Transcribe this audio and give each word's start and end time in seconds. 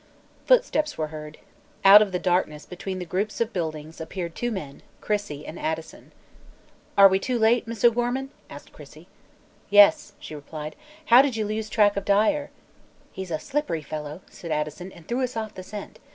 Footsteps 0.47 0.97
were 0.97 1.09
heard. 1.09 1.37
Out 1.85 2.01
of 2.01 2.11
the 2.11 2.17
darkness 2.17 2.65
between 2.65 2.97
the 2.97 3.05
group 3.05 3.29
of 3.39 3.53
buildings 3.53 4.01
appeared 4.01 4.33
two 4.33 4.49
men, 4.49 4.81
Crissey 4.99 5.45
and 5.45 5.59
Addison. 5.59 6.11
"Are 6.97 7.07
we 7.07 7.19
too 7.19 7.37
late, 7.37 7.67
Miss 7.67 7.85
O'Gorman?" 7.85 8.31
asked 8.49 8.73
Crissey. 8.73 9.07
"Yes," 9.69 10.13
she 10.19 10.33
replied. 10.33 10.75
"How 11.13 11.21
did 11.21 11.35
you 11.35 11.45
lose 11.45 11.69
track 11.69 11.95
of 11.97 12.05
Dyer?" 12.05 12.49
"He's 13.11 13.29
a 13.29 13.37
slippery 13.37 13.83
fellow," 13.83 14.21
said 14.27 14.49
Addison, 14.49 14.91
"and 14.91 15.07
threw 15.07 15.21
us 15.21 15.37
off 15.37 15.53
the 15.53 15.61
scent. 15.61 15.99